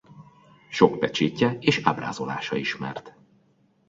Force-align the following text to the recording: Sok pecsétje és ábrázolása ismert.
Sok 0.69 0.99
pecsétje 0.99 1.57
és 1.59 1.81
ábrázolása 1.83 2.55
ismert. 2.55 3.13